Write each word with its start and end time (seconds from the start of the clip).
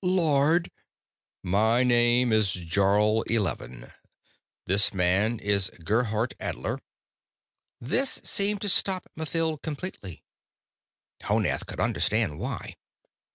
"Lord" 0.00 0.70
"My 1.42 1.82
name 1.82 2.32
is 2.32 2.54
Jarl 2.54 3.20
Eleven. 3.24 3.92
This 4.64 4.94
man 4.94 5.38
is 5.38 5.68
Gerhardt 5.84 6.32
Adler." 6.40 6.78
This 7.78 8.18
seemed 8.24 8.62
to 8.62 8.70
stop 8.70 9.06
Mathild 9.18 9.60
completely. 9.60 10.24
Honath 11.24 11.66
could 11.66 11.78
understand 11.78 12.38
why. 12.38 12.76